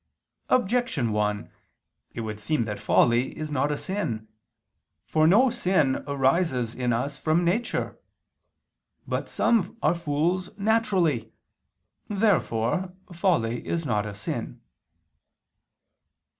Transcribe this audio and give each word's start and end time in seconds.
Objection 0.49 1.11
1: 1.11 1.51
It 2.15 2.21
would 2.21 2.39
seem 2.39 2.65
that 2.65 2.79
folly 2.79 3.37
is 3.37 3.51
not 3.51 3.71
a 3.71 3.77
sin. 3.77 4.27
For 5.05 5.27
no 5.27 5.51
sin 5.51 6.03
arises 6.07 6.73
in 6.73 6.91
us 6.91 7.17
from 7.17 7.45
nature. 7.45 7.99
But 9.07 9.29
some 9.29 9.77
are 9.79 9.93
fools 9.93 10.57
naturally. 10.57 11.31
Therefore 12.07 12.95
folly 13.13 13.63
is 13.63 13.85
not 13.85 14.07
a 14.07 14.15
sin. 14.15 14.59